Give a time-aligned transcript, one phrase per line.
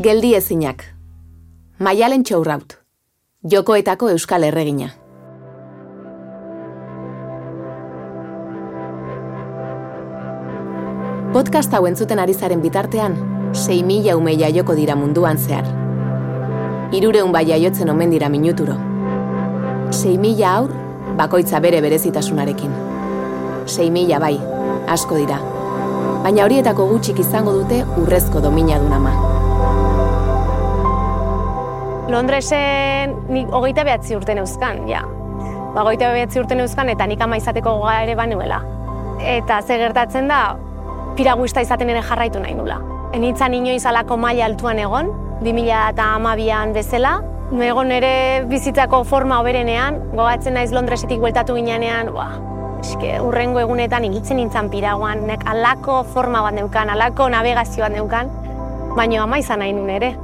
[0.00, 0.80] Geldi ezinak.
[1.84, 2.72] Maialen txaurraut.
[3.52, 4.86] Jokoetako euskal erregina.
[11.34, 13.18] Podcast hau entzuten ari zaren bitartean,
[13.52, 15.68] 6 mila umeia joko dira munduan zehar.
[16.96, 18.78] Irureun bai jaiotzen omen dira minuturo.
[19.92, 20.72] 6 mila aur,
[21.18, 22.72] bakoitza bere berezitasunarekin.
[23.66, 24.38] 6 mila bai,
[24.88, 25.42] asko dira.
[26.24, 29.29] Baina horietako gutxik izango dute urrezko domina dun ama.
[32.10, 35.04] Londresen nik hogeita behatzi urten euskan, ja.
[35.74, 38.60] Ba, hogeita behatzi urten euskan eta nik ama izateko goga ere banuela.
[39.22, 40.40] Eta ze gertatzen da,
[41.16, 42.80] piraguista izaten ere jarraitu nahi nula.
[43.14, 45.10] Enitzan inoiz alako maila altuan egon,
[45.44, 47.20] 2000 eta amabian bezala,
[47.62, 48.12] egon ere
[48.50, 52.30] bizitzako forma oberenean, gogatzen naiz Londresetik bueltatu ginean, ba,
[52.80, 58.34] eske, urrengo egunetan igitzen nintzen piraguan, nek alako forma bat neukan, alako navegazio bat neukan,
[58.96, 60.14] baina ama izan nahi nun ere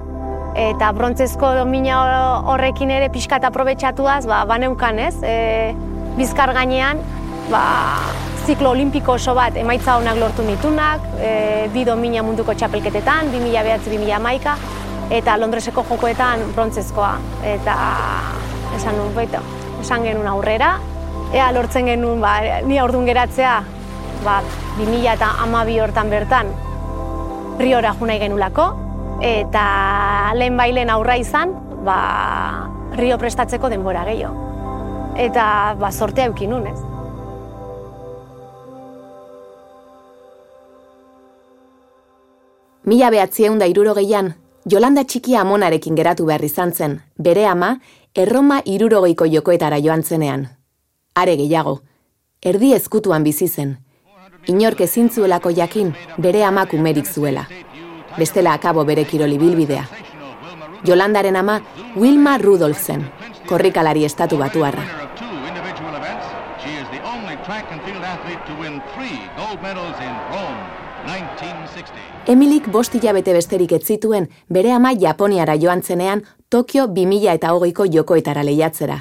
[0.57, 1.99] eta brontzezko domina
[2.49, 5.75] horrekin ere pixka eta aprobetsatuaz, ba, baneukan ez, e,
[6.17, 7.03] bizkar gainean,
[7.53, 7.62] ba,
[8.47, 13.93] ziklo olimpiko oso bat emaitza honak lortu nitunak, e, bi domina munduko txapelketetan, 2000 behatzi,
[13.93, 14.57] 2000 maika,
[15.12, 17.12] eta Londreseko jokoetan brontzezkoa,
[17.53, 17.77] eta
[18.79, 19.43] esan nun, baita,
[19.83, 20.77] esan genuen aurrera,
[21.37, 23.61] ea lortzen genuen, ba, ni aurdun geratzea,
[24.25, 24.41] ba,
[24.81, 26.57] 2000 eta amabi hortan bertan,
[27.61, 28.86] riora junai genulako,
[29.22, 34.45] eta lehen bailen aurra izan, ba, rio prestatzeko denbora gehiago.
[35.17, 36.78] Eta ba, sortea eukin nun, ez?
[42.87, 43.67] Mila behatzieun da
[44.67, 47.78] Jolanda txikia amonarekin geratu behar izan zen, bere ama,
[48.14, 50.48] erroma irurogeiko jokoetara joan zenean.
[51.14, 51.81] Are gehiago,
[52.42, 53.77] erdi ezkutuan bizi zen.
[54.47, 57.47] Inork ezintzuelako jakin, bere amak umerik zuela
[58.19, 59.84] bestela akabo bere kiroli bilbidea.
[60.84, 61.60] Jolandaren ama
[61.97, 63.06] Wilma Rudolfsen,
[63.47, 64.82] korrikalari estatu batuarra.
[72.26, 77.87] Emilik bost hilabete besterik ez zituen bere ama Japoniara joan zenean Tokio 2000 eta hogeiko
[77.87, 78.99] jokoetara lehiatzera.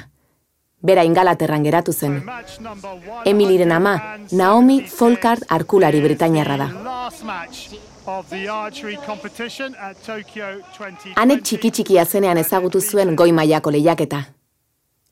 [0.86, 2.22] Bera ingalaterran geratu zen.
[3.24, 3.96] Emiliren ama
[4.32, 6.68] Naomi Folkart arkulari britainarra da.
[11.16, 14.20] Hanek txiki txikia zenean ezagutu zuen goi mailako lehiaketa.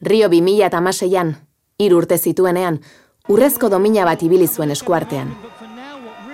[0.03, 1.35] Rio 2000 eta maseian,
[1.81, 2.79] urte zituenean,
[3.29, 5.35] urrezko domina bat ibili zuen eskuartean.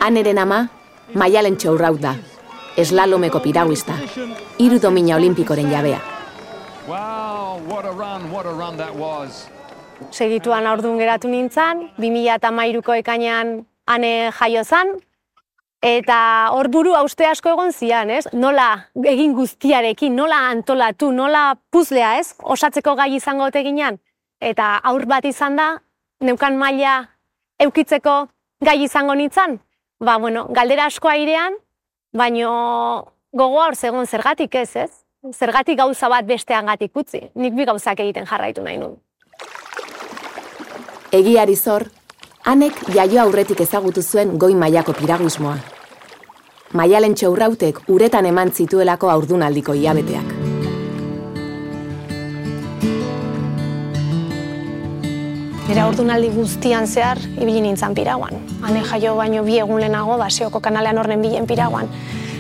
[0.01, 0.61] Haneren ama,
[1.15, 2.15] maialen txaurraut da,
[2.77, 3.97] eslalomeko piraguista,
[4.59, 6.01] hiru domina olimpikoren jabea.
[10.11, 14.99] Segituan aurdun geratu nintzen, 2000 eta mairuko ekainan ane jaio zan,
[15.81, 18.27] Eta hor buru hauste asko egon zian, ez?
[18.37, 22.35] Nola egin guztiarekin, nola antolatu, nola puzlea, ez?
[22.43, 23.99] Osatzeko gai izango ginean.
[24.41, 25.81] Eta aur bat izan da,
[26.21, 27.09] neukan maila
[27.59, 28.29] eukitzeko
[28.61, 29.61] gai izango nintzen.
[30.01, 31.57] Ba, bueno, galdera asko airean,
[32.13, 34.91] baino gogoa hor zegoen zergatik ez, ez?
[35.33, 37.31] Zergatik gauza bat bestean gatik utzi.
[37.35, 38.99] Nik bi gauzak egiten jarraitu nahi nun.
[41.13, 41.89] Egiari zor,
[42.41, 45.59] Hanek jaio aurretik ezagutu zuen goi mailako piraguismoa.
[46.73, 50.31] Maialen txaurrautek uretan eman zituelako aurdunaldiko iabeteak.
[55.71, 58.41] Era ordunaldi guztian zehar ibili nintzen piraguan.
[58.65, 61.93] Hane jaio baino bi egun lehenago baseoko kanalean horren bilen piraguan.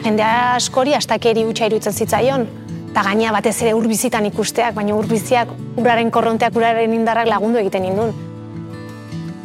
[0.07, 2.49] Jendea askori astakeri utxa irutzen zitzaion.
[2.97, 8.17] Ta gaina batez ere urbizitan ikusteak, baina urbiziak uraren korronteak uraren indarrak lagundu egiten indun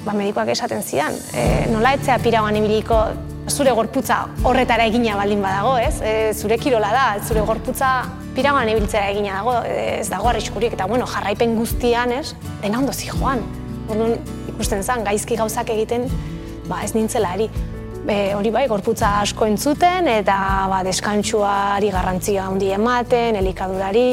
[0.05, 2.99] ba, medikoak esaten zian, e, nola etzea piragoan ibiliko
[3.49, 5.97] zure gorputza horretara egina baldin badago, ez?
[6.01, 7.91] E, zure kirola da, zure gorputza
[8.37, 12.33] piragoan ibiltzera egina dago, e, ez dago arriskurik, eta bueno, jarraipen guztian, ez?
[12.63, 13.41] Dena ondo zi joan.
[13.89, 14.17] Orduan,
[14.49, 16.07] ikusten zen, gaizki gauzak egiten,
[16.69, 17.49] ba, ez nintzela ari.
[18.05, 20.37] E, hori bai, gorputza asko entzuten, eta
[20.69, 24.07] ba, deskantsuari garrantzia handi ematen, elikadurari,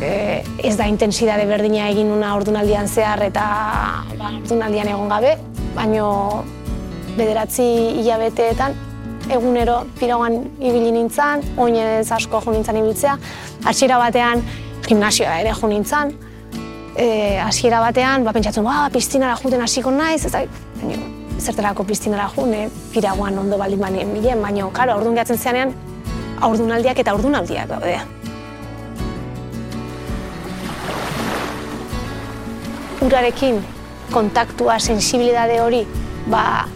[0.00, 3.44] e, ez da intensidade berdina egin una ordunaldian zehar eta
[4.16, 5.34] ba, ordunaldian egon gabe,
[5.76, 6.08] baino
[7.16, 7.66] bederatzi
[8.00, 8.76] hilabeteetan
[9.30, 13.16] egunero piragoan ibili nintzen, oinez asko jo nintzen ibiltzea,
[13.70, 14.42] hasiera batean
[14.88, 16.14] gimnasioa ere jo nintzen,
[16.96, 20.42] e, hasiera batean, ba, pentsatzen, ba, piztinara juten hasiko naiz, ez da,
[21.40, 25.76] zerterako piztinara june, piragoan ondo baldin banien bilen, baina, karo, aurdun gehatzen zeanean,
[26.40, 28.00] aurdunaldiak eta aurdunaldiak daude.
[33.00, 33.64] Urarekin
[34.12, 35.86] kontaktua, sensibilidade hori,
[36.30, 36.66] ba,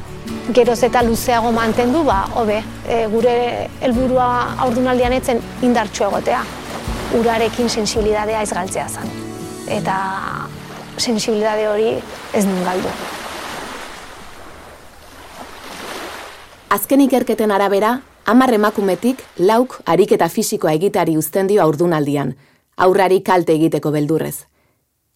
[0.55, 3.35] geroz eta luzeago mantendu, ba, hobe, e, gure
[3.81, 4.29] helburua
[4.67, 6.45] aurdunaldian etzen indartxo egotea.
[7.19, 9.13] Urarekin sensibilidadea ez galtzea zen.
[9.71, 9.97] Eta
[10.97, 11.91] sensibilidade hori
[12.33, 12.91] ez nun galdu.
[16.75, 22.35] Azken ikerketen arabera, hamar emakumetik lauk ariketa fisikoa egitari uzten dio aurdunaldian,
[22.77, 24.47] aurrari kalte egiteko beldurrez.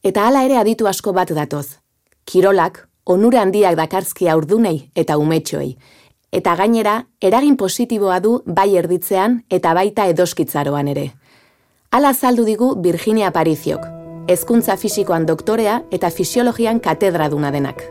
[0.09, 1.83] Eta hala ere aditu asko bat datoz.
[2.25, 5.75] Kirolak, onura handiak dakarzki aurdunei eta umetxoei.
[6.33, 11.11] Eta gainera, eragin positiboa du bai erditzean eta baita edoskitzaroan ere.
[11.93, 13.85] Hala azaldu digu Virginia Pariziok,
[14.33, 17.85] hezkuntza fisikoan doktorea eta fisiologian katedra duna denak.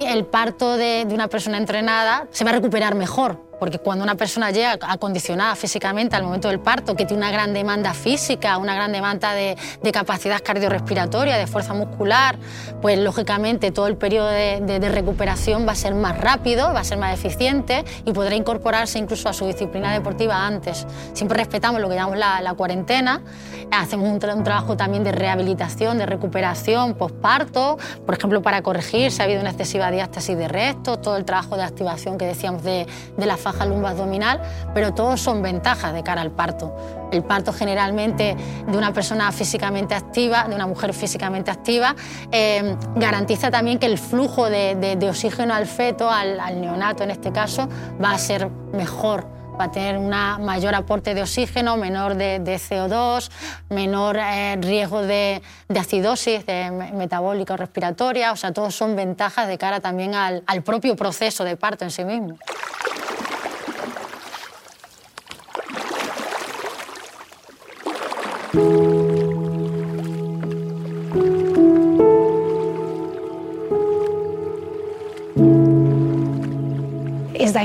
[0.00, 4.14] El parto de, de una persona entrenada se va a recuperar mejor Porque cuando una
[4.14, 8.74] persona llega acondicionada físicamente al momento del parto, que tiene una gran demanda física, una
[8.74, 12.36] gran demanda de, de capacidad cardiorrespiratoria, de fuerza muscular,
[12.82, 16.98] pues lógicamente todo el periodo de, recuperación va a ser más rápido, va a ser
[16.98, 20.86] más eficiente y podrá incorporarse incluso a su disciplina deportiva antes.
[21.12, 23.22] Siempre respetamos lo que llamamos la, cuarentena,
[23.70, 27.76] hacemos un, tra un, trabajo también de rehabilitación, de recuperación posparto,
[28.06, 31.56] por ejemplo para corregir si ha habido una excesiva diástasis de restos, todo el trabajo
[31.56, 32.86] de activación que decíamos de,
[33.16, 34.40] de la faja lumbar abdominal,
[34.74, 36.74] pero todos son ventajas de cara al parto.
[37.12, 41.94] El parto generalmente de una persona físicamente activa, de una mujer físicamente activa,
[42.32, 47.68] eh, garantiza también que el flujo de, oxígeno al feto, al, neonato en este caso,
[48.02, 52.56] va a ser mejor va a tener un mayor aporte de oxígeno, menor de, de
[52.56, 53.30] CO2,
[53.70, 55.40] menor eh, riesgo de,
[55.74, 56.44] acidosis
[56.92, 61.56] metabólica o respiratoria, o sea, todos son ventajas de cara también al propio proceso de
[61.56, 62.36] parto en sí mismo.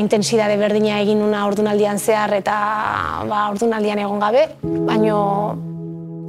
[0.02, 2.58] Intensidade berdina egin una ordunaldian zehar eta
[3.30, 5.18] ba, ordunaldian egon gabe, baino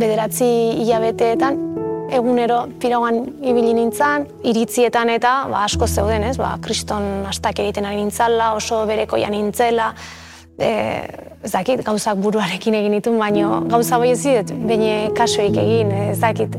[0.00, 0.48] bederatzi
[0.82, 1.60] hilabeteetan
[2.12, 6.36] egunero pirogan ibili nintzen, iritzietan eta ba, asko zeuden, ez?
[6.40, 9.92] Ba, kriston astak egiten ari nintzala, oso berekoia nintzela,
[10.58, 10.72] e,
[11.42, 16.18] ez dakit, gauzak buruarekin egin ditun, baino gauza bai ez dit, baina kasuik egin, ez
[16.20, 16.58] dakit.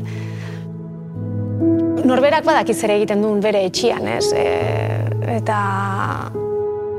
[2.04, 4.26] Norberak badakiz ere egiten duen bere etxian, ez?
[4.36, 4.48] E,
[5.38, 5.60] eta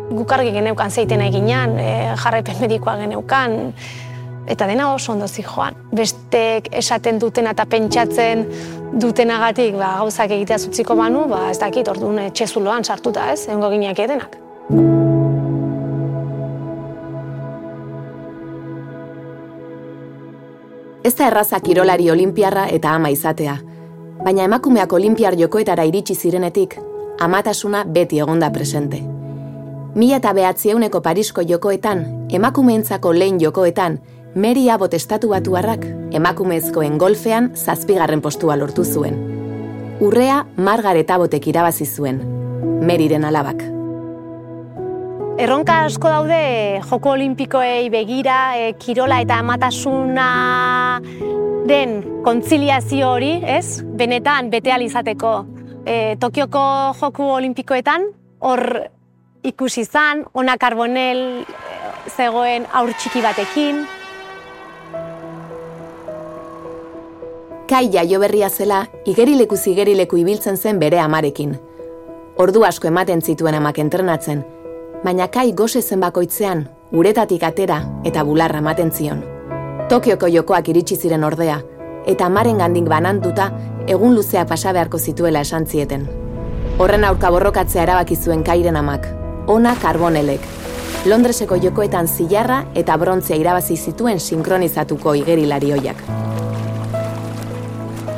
[0.10, 1.92] gukargi geneukan zeiten eginan, e,
[2.24, 3.74] jarraipen medikoa geneukan,
[4.48, 5.76] eta dena oso ondo joan.
[5.92, 8.46] Bestek esaten dutena eta pentsatzen
[8.94, 13.48] dutenagatik ba, gauzak egitea zutziko banu, ba, ez dakit, orduan etxezuloan sartuta, ez?
[13.48, 14.38] Egongo gineak edenak.
[21.06, 23.60] Ez da erraza kirolari olimpiarra eta ama izatea,
[24.24, 26.80] baina emakumeak olimpiar jokoetara iritsi zirenetik,
[27.22, 29.15] amatasuna beti egonda presente.
[29.96, 34.00] Mila eta behatzi Parisko jokoetan, emakumeentzako lehen jokoetan,
[34.36, 39.16] Meri Abot estatu batuarrak emakumezkoen golfean zazpigarren postua lortu zuen.
[40.02, 42.20] Urrea Margaret Abotek irabazi zuen,
[42.82, 43.64] Meriren alabak.
[45.38, 51.00] Erronka asko daude Joko Olimpikoei begira, e, kirola eta amatasuna
[51.70, 53.82] den kontziliazio hori, ez?
[53.82, 55.46] Benetan bete izateko.
[55.86, 58.90] E, Tokioko Joko Olimpikoetan hor
[59.46, 61.78] ikusi izan, ona karbonel e,
[62.16, 63.86] zegoen aur txiki batekin.
[67.70, 71.58] Kai jaio zela, igerileku zigerileku ibiltzen zen bere amarekin.
[72.38, 74.44] Ordu asko ematen zituen amak entrenatzen,
[75.04, 79.24] baina kai gose zen bakoitzean, uretatik atera eta bularra ematen zion.
[79.90, 81.62] Tokioko jokoak iritsi ziren ordea,
[82.06, 83.52] eta amaren gandik banantuta
[83.88, 86.08] egun luzea pasa beharko zituela esan zieten.
[86.78, 89.08] Horren aurka borrokatzea erabaki zuen kairen amak,
[89.48, 90.42] ona karbonelek.
[91.06, 96.02] Londreseko jokoetan zilarra eta brontzea irabazi zituen sinkronizatuko igerilari hoiak.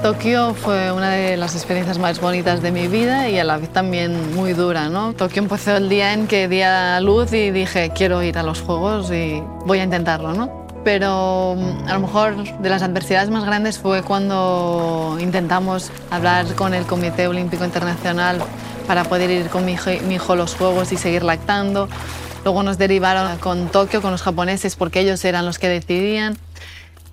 [0.02, 3.70] Tokio fue una de las experiencias más bonitas de mi vida y a la vez
[3.70, 5.14] también muy dura, ¿no?
[5.14, 8.62] Tokio empezó el día en que di a luz y dije, quiero ir a los
[8.62, 10.66] Juegos y voy a intentarlo, ¿no?
[10.84, 16.74] Pero mm, a lo mejor de las adversidades más grandes fue cuando intentamos hablar con
[16.74, 18.42] el Comité Olímpico Internacional
[18.88, 21.90] para poder ir con mi hijo, mi hijo a los Juegos y seguir lactando.
[22.44, 26.38] Luego nos derivaron con Tokio, con los japoneses, porque ellos eran los que decidían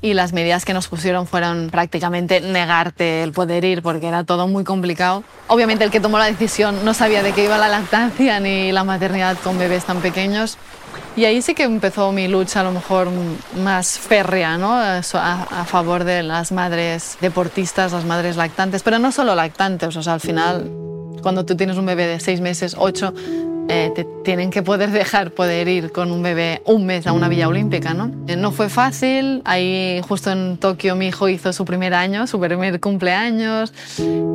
[0.05, 4.47] y las medidas que nos pusieron fueron prácticamente negarte el poder ir porque era todo
[4.47, 5.25] muy complicado.
[5.47, 8.85] Obviamente el que tomó la decisión no sabía de qué iba la lactancia ni la
[8.85, 10.59] maternidad con bebés tan pequeños.
[11.17, 13.09] Y ahí sí que empezó mi lucha a lo mejor
[13.57, 14.75] más férrea, ¿no?
[14.75, 20.03] A, a, favor de las madres deportistas, las madres lactantes, pero no solo lactantes, o
[20.03, 20.84] sea, al final
[21.25, 23.13] cuando tú tienes un bebé de seis meses, ocho,
[23.69, 27.29] eh, te tienen que poder dejar poder ir con un bebé un mes a una
[27.29, 28.13] villa olímpica, ¿no?
[28.29, 32.39] Eh, no fue fácil, ahí justo en Tokio mi hijo hizo su primer año, su
[32.39, 33.73] primer cumpleaños.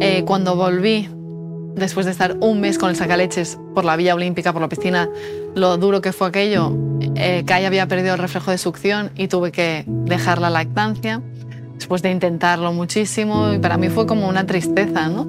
[0.02, 1.08] Eh, cuando volví,
[1.76, 5.08] después de estar un mes con el sacaleches por la villa olímpica, por la piscina,
[5.56, 6.76] lo duro que fue aquello,
[7.16, 11.22] eh, Kai había perdido el reflejo de succión y tuve que dejar la lactancia
[11.76, 15.28] después de intentarlo muchísimo y para mí fue como una tristeza, ¿no?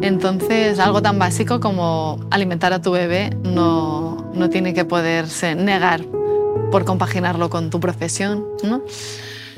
[0.00, 6.04] Entonces, algo tan básico como alimentar a tu bebé no, no tiene que poderse negar
[6.70, 8.82] por compaginarlo con tu profesión, ¿no?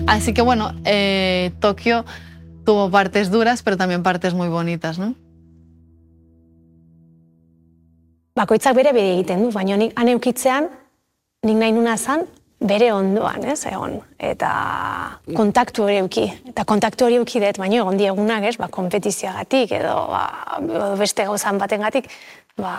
[0.07, 2.04] Así que bueno, eh, Tokio
[2.64, 5.14] tuvo partes duras, pero también partes muy bonitas, ¿no?
[8.37, 10.68] Bakoitzak bere bere egiten du, baina nik han eukitzean,
[11.42, 11.73] nik nahi
[12.59, 13.99] bere ondoan, ez, egon.
[14.19, 14.50] Eta
[15.37, 16.27] kontaktu hori euki.
[16.50, 20.25] Eta kontaktu hori euki dut, baina egon diegunak, ez, ba, kompetizioagatik edo, ba,
[20.59, 22.11] edo beste gauzan batengatik,
[22.59, 22.75] ba,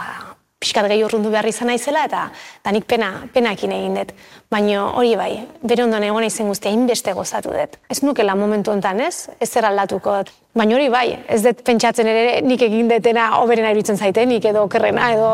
[0.60, 2.26] pixkat gehi urrundu behar izan naizela, eta,
[2.60, 4.12] eta nik pena, penakin egin dut.
[4.52, 5.32] Baina hori bai,
[5.64, 7.78] bere ondoan egon naizen guztia, inbeste gozatu dut.
[7.88, 10.34] Ez nukela momentu honetan, ez, ez zer aldatuko dut.
[10.60, 15.14] Baina hori bai, ez dut pentsatzen ere nik egin detena oberena iruditzen zaitenik edo okerrena
[15.16, 15.32] edo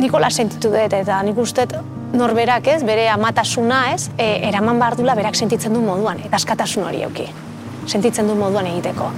[0.00, 1.66] nikola sentitu dut eta nik uste
[2.14, 6.86] norberak ez, bere amatasuna ez, e, eraman behar dula berak sentitzen du moduan, eta askatasun
[6.88, 7.26] hori euki.
[7.86, 9.10] Sentitzen du moduan egiteko.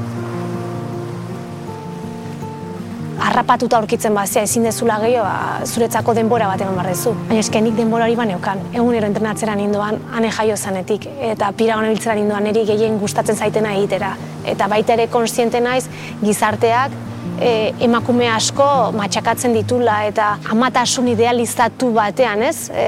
[3.27, 7.15] Harrapatuta aurkitzen bazia ezin dezula gehiago, ba, zuretzako denbora bat eman behar dezu.
[7.29, 11.93] Baina eske nik denbora hori baneukan, egunero entrenatzera nindoan, ane jaio zanetik, eta pira hona
[11.93, 14.15] biltzera nindoan niri gehien gustatzen zaitena egitera.
[14.45, 15.87] Eta baita ere konsiente naiz
[16.23, 16.97] gizarteak
[17.41, 22.71] e, emakume asko matxakatzen ditula eta amatasun idealizatu batean, ez?
[22.71, 22.87] E,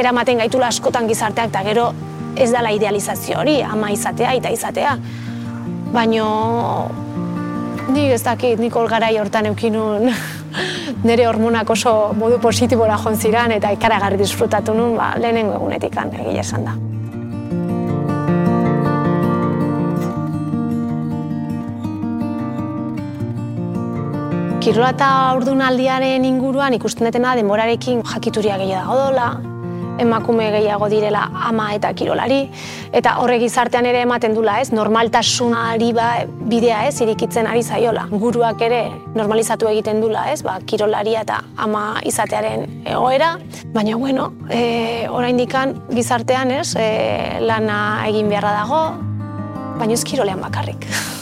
[0.00, 1.88] eramaten gaitula askotan gizarteak eta gero
[2.36, 4.96] ez dala idealizazio hori, ama izatea eta izatea.
[5.92, 6.26] Baino
[7.86, 10.10] Nik ez dakit, nik garai hortan eukinun
[11.06, 16.64] nire hormonak oso modu positibora ziran eta ikaragarri disfrutatu nun, ba, lehenengo egunetik egile esan
[16.64, 16.95] da.
[24.66, 25.08] Kirola eta
[25.38, 29.28] urdunaldiaren inguruan ikusten detena denborarekin jakituria gehiago dola,
[30.02, 32.40] emakume gehiago direla ama eta kirolari,
[32.90, 36.08] eta horrek gizartean ere ematen dula, ez, normaltasunari ba,
[36.50, 38.08] bidea ez, irikitzen ari zaiola.
[38.10, 38.82] Guruak ere
[39.14, 43.36] normalizatu egiten dula, ez, ba, kirolaria eta ama izatearen egoera,
[43.70, 45.54] baina, bueno, e, oraindik
[45.94, 48.82] gizartean, ez, e, lana egin beharra dago,
[49.78, 50.90] baina ez kirolean bakarrik.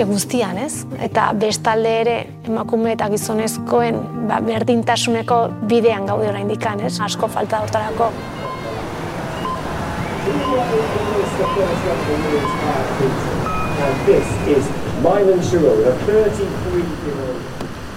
[0.00, 0.86] eske guztian, ez?
[1.02, 2.14] Eta bestalde ere
[2.48, 7.00] emakume eta gizonezkoen ba, berdintasuneko bidean gaude oraindik ez?
[7.00, 8.10] Asko falta hortarako.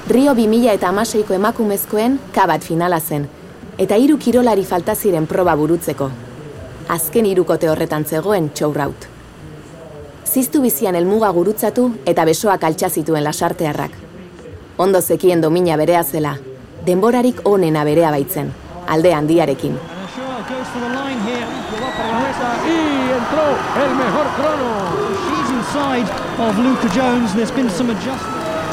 [0.10, 3.28] Rio 2000 eta amaseiko emakumezkoen kabat finala zen,
[3.78, 6.12] eta hiru kirolari falta ziren proba burutzeko.
[6.90, 9.13] Azken hirukote horretan zegoen txourraut
[10.34, 13.92] ziztu bizian elmuga gurutzatu eta besoak altxa zituen lasartearrak.
[14.82, 16.32] Ondo zekien domina berea zela,
[16.88, 18.50] denborarik onena berea baitzen,
[18.88, 19.78] alde handiarekin.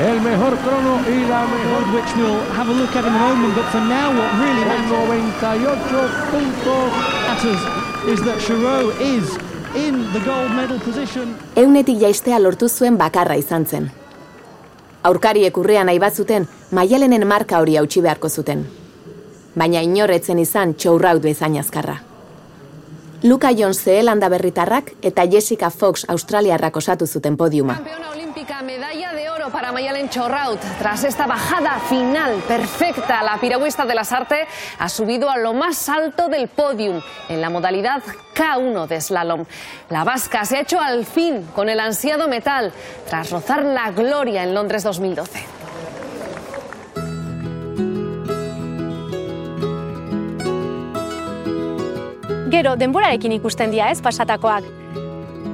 [0.00, 3.55] El mejor crono y la mejor which we'll have a look at in a moment
[3.55, 6.90] but for now what really matters 98 puntos
[8.09, 11.37] is that Chiro is in the gold medal position.
[11.57, 13.91] Eunetik jaistea lortu zuen bakarra izan zen.
[15.03, 18.67] Aurkariek urrean nahi zuten, maialenen marka hori hautsi beharko zuten.
[19.57, 21.97] Baina inorretzen izan txourraut bezain azkarra.
[23.23, 27.79] Luka Jones Zeelanda berritarrak eta Jessica Fox Australiarrak osatu zuten podiuma.
[29.50, 30.61] Para Mayalen Chorraut.
[30.78, 34.47] Tras esta bajada final perfecta, la piragüista de las artes
[34.78, 38.02] ha subido a lo más alto del podium en la modalidad
[38.35, 39.45] K1 de slalom.
[39.88, 42.73] La vasca se ha hecho al fin con el ansiado metal
[43.09, 45.45] tras rozar la gloria en Londres 2012.
[52.50, 54.64] Gero, denborarekin ikusten dira ez pasatakoak.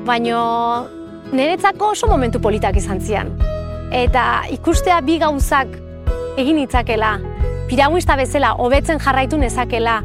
[0.06, 0.88] Baino
[1.32, 3.55] niretzako oso momentu politak izan zian.
[3.94, 5.68] Eta ikustea bi gauzak
[6.36, 7.16] egin itzakela,
[7.68, 10.00] piraguista bezala hobetzen jarraitu nezakela,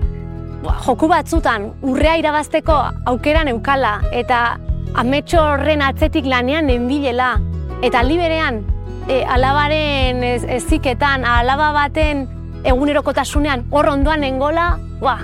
[0.86, 2.76] joku batzutan urrea irabazteko
[3.10, 4.58] aukeran eukala eta
[5.02, 7.38] ametxo horren atzetik lanean nenbilela.
[7.82, 8.62] Eta liberean
[9.10, 12.28] e, alabaren eziketan, alaba baten
[12.64, 15.18] egunerokotasunean hor ondoan engola, ba,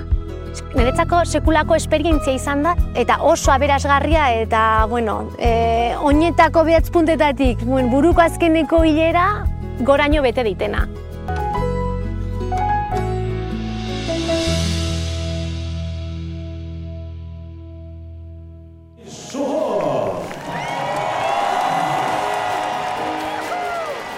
[0.76, 7.90] Niretzako sekulako esperientzia izan da, eta oso aberasgarria, eta, bueno, e, oinetako behatz puntetatik, buen,
[7.92, 9.28] buruko azkeneko hilera,
[9.82, 10.88] goraino bete ditena.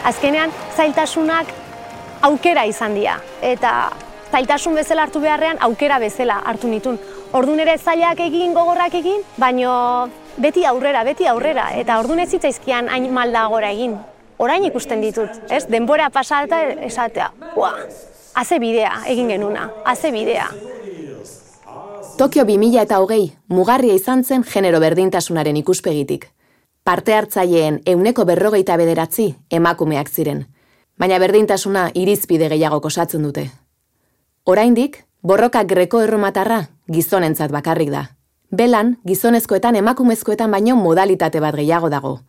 [0.10, 1.52] Azkenean, zailtasunak
[2.26, 3.92] aukera izan dira, eta
[4.32, 7.00] zailtasun bezala hartu beharrean aukera bezala hartu nitun.
[7.34, 12.90] Ordun ere zailak egin, gogorrak egin, baino beti aurrera, beti aurrera, eta ordun ez zitzaizkian
[12.90, 13.98] hain malda gora egin.
[14.40, 15.66] Orain ikusten ditut, ez?
[15.68, 17.74] Denbora pasata esatea, ua,
[18.40, 20.48] haze bidea egin genuna, haze bidea.
[22.18, 26.30] Tokio 2000 eta hogei, mugarria izan zen genero berdintasunaren ikuspegitik.
[26.84, 30.46] Parte hartzaileen euneko berrogeita bederatzi emakumeak ziren,
[30.98, 33.50] baina berdintasuna irizpide gehiago kosatzen dute.
[34.46, 38.06] Oraindik, borroka greko erromatarra gizonentzat bakarrik da.
[38.50, 42.20] Belan, gizonezkoetan emakumezkoetan baino modalitate bat gehiago dago.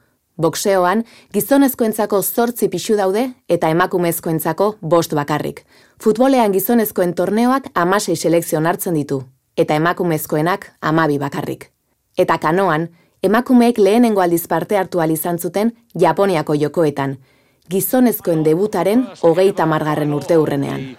[0.40, 5.64] Boxeoan, gizonezkoentzako zortzi pixu daude eta emakumezkoentzako bost bakarrik.
[6.02, 9.22] Futbolean gizonezkoen torneoak amasei selekzio hartzen ditu,
[9.56, 11.70] eta emakumezkoenak amabi bakarrik.
[12.18, 12.88] Eta kanoan,
[13.22, 17.18] emakumeek lehenengo aldiz parte hartu izan zuten Japoniako jokoetan,
[17.70, 20.96] gizonezkoen debutaren hogeita margarren urte hurrenean.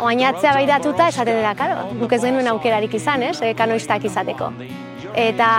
[0.00, 4.48] Oainatzea bai datuta esaten dira, karo, guk ez genuen aukerarik izan, ez, eh, kanoistak izateko.
[5.14, 5.50] Eta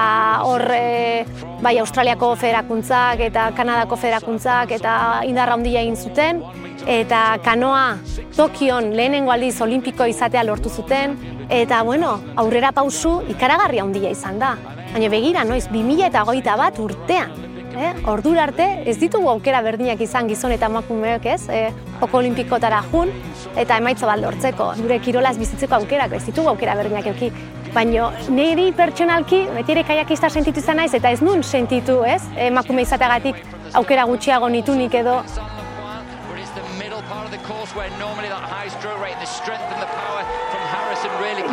[0.48, 1.26] hor, e,
[1.62, 4.96] bai Australiako federakuntzak eta Kanadako federakuntzak eta
[5.28, 6.42] indarra handia egin zuten,
[6.88, 8.00] eta kanoa
[8.36, 11.18] Tokion lehenengo aldiz olimpiko izatea lortu zuten,
[11.50, 14.56] eta bueno, aurrera pausu ikaragarria handia izan da.
[14.96, 17.92] Baina begira, noiz, 2000 eta goita bat urtean, Eh?
[18.06, 21.48] Ordura arte ez ditugu aukera berdinak izan gizon eta emakumeok, ez?
[21.50, 21.70] Eh,
[22.02, 23.12] Joko olimpikotara jun
[23.56, 24.72] eta emaitza bat lortzeko.
[24.82, 27.32] Gure kirolaz bizitzeko aukerak ez ditugu aukera berdinak eduki.
[27.72, 32.22] Baina niri pertsonalki beti ere kaiakista sentitu izan naiz eta ez nun sentitu, ez?
[32.50, 33.40] Emakume izateagatik
[33.80, 35.22] aukera gutxiago nitunik edo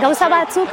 [0.01, 0.69] Gauza batzuk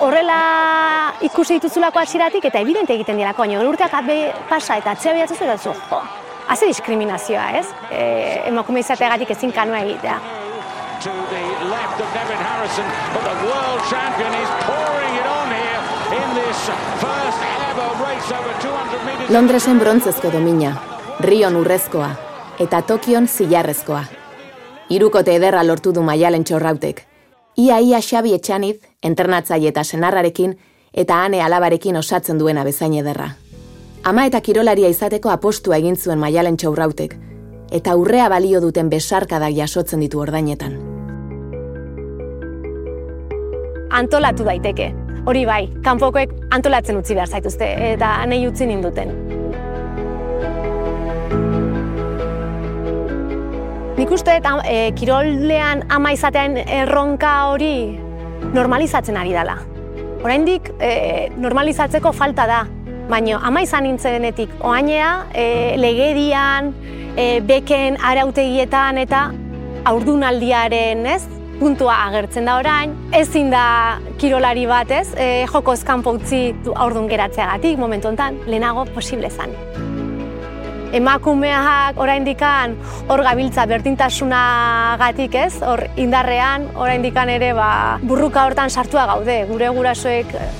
[0.00, 4.16] horrela ikusi dituzulako hasieratik eta evidente egiten dirako, baina urteak atbe
[4.48, 6.00] pasa eta atzea bihatzu zer zu, jo,
[6.48, 7.66] haze diskriminazioa, ez?
[7.90, 8.02] E,
[8.50, 10.18] emakume izateagatik ezin kanua egitea.
[19.28, 20.76] Londresen brontzezko domina,
[21.20, 22.10] Rion urrezkoa
[22.62, 24.04] eta Tokion zilarrezkoa.
[24.88, 27.02] Irukote ederra lortu du maialen txorrautek,
[27.56, 30.58] Ia ia Xabi Etxaniz, entrenatzaile eta senarrarekin
[30.92, 33.30] eta ane alabarekin osatzen duena bezain ederra.
[34.04, 37.16] Ama eta kirolaria izateko apostua egin zuen Maialen Txaurrautek
[37.72, 40.76] eta urrea balio duten besarkadak jasotzen ditu ordainetan.
[43.90, 44.92] Antolatu daiteke.
[45.26, 49.25] Hori bai, kanpokoek antolatzen utzi behar zaituzte eta anei utzi ninduten.
[53.96, 57.96] Nik uste eta e, kirolean ama izatean erronka hori
[58.52, 59.54] normalizatzen ari dela.
[60.20, 60.90] Oraindik e,
[61.40, 62.58] normalizatzeko falta da,
[63.08, 65.46] baina ama izan nintzenetik oainea e,
[65.80, 66.74] legedian,
[67.16, 69.30] e, beken arautegietan eta
[69.88, 71.22] aurdunaldiaren ez,
[71.56, 73.64] puntua agertzen da orain, ezin da
[74.20, 79.56] kirolari bat ez, e, joko eskanpo utzi aurdun geratzeagatik momentu honetan, lehenago posible zen
[80.92, 82.76] emakumeak oraindikan
[83.08, 85.54] hor gabiltza berdintasunagatik, ez?
[85.62, 89.44] Hor indarrean oraindikan ere ba, burruka hortan sartua gaude.
[89.50, 90.50] Gure gurasoek eh,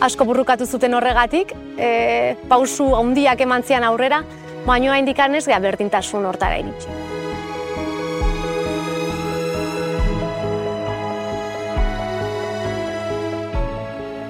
[0.00, 4.22] asko burrukatu zuten horregatik, e, pausu handiak emantzian aurrera,
[4.66, 6.88] baino oraindikan ez ga berdintasun hortara iritsi.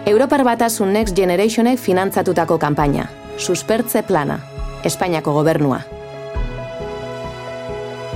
[0.06, 3.08] Europar Batasun Next Generationek finantzatutako kanpaina,
[3.42, 4.38] suspertze plana,
[4.84, 5.80] Espainiako gobernua.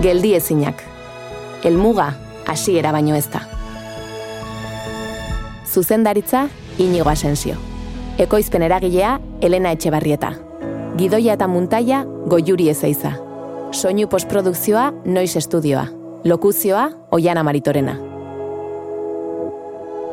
[0.00, 0.82] Geldi ezinak.
[1.64, 2.14] Elmuga
[2.46, 3.42] hasiera baino ez da.
[5.66, 7.56] Zuzendaritza Inigo Asensio.
[8.18, 10.32] Ekoizpen eragilea Elena Etxebarrieta.
[10.98, 13.12] Gidoia eta muntaia Goiuri Ezeiza.
[13.72, 15.86] Soinu postprodukzioa Noiz Estudioa.
[16.24, 17.96] Lokuzioa Oiana Maritorena.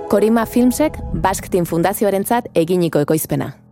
[0.08, 0.98] Korima Filmsek
[1.50, 3.67] Team Fundazioarentzat eginiko ekoizpena.